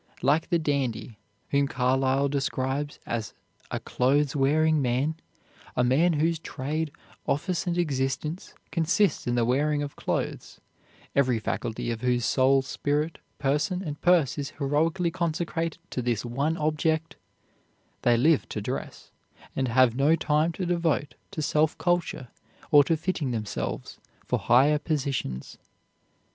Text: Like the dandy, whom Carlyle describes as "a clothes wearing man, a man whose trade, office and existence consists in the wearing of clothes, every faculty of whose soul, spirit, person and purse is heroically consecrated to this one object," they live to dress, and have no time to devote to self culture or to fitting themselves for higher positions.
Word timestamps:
Like 0.23 0.49
the 0.49 0.57
dandy, 0.57 1.19
whom 1.51 1.67
Carlyle 1.67 2.27
describes 2.27 2.97
as 3.05 3.35
"a 3.69 3.79
clothes 3.79 4.35
wearing 4.35 4.81
man, 4.81 5.13
a 5.77 5.83
man 5.83 6.13
whose 6.13 6.39
trade, 6.39 6.91
office 7.27 7.67
and 7.67 7.77
existence 7.77 8.55
consists 8.71 9.27
in 9.27 9.35
the 9.35 9.45
wearing 9.45 9.83
of 9.83 9.95
clothes, 9.95 10.59
every 11.15 11.37
faculty 11.37 11.91
of 11.91 12.01
whose 12.01 12.25
soul, 12.25 12.63
spirit, 12.63 13.19
person 13.37 13.83
and 13.83 14.01
purse 14.01 14.39
is 14.39 14.53
heroically 14.57 15.11
consecrated 15.11 15.77
to 15.91 16.01
this 16.01 16.25
one 16.25 16.57
object," 16.57 17.15
they 18.01 18.17
live 18.17 18.49
to 18.49 18.59
dress, 18.59 19.11
and 19.55 19.67
have 19.67 19.93
no 19.95 20.15
time 20.15 20.51
to 20.53 20.65
devote 20.65 21.13
to 21.29 21.43
self 21.43 21.77
culture 21.77 22.29
or 22.71 22.83
to 22.85 22.97
fitting 22.97 23.29
themselves 23.29 23.99
for 24.25 24.39
higher 24.39 24.79
positions. 24.79 25.59